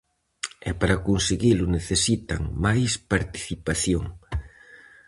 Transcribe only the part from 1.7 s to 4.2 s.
necesitan máis participación.